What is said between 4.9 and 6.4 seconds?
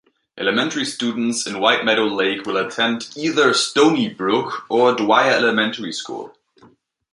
Dwyer Elementary School.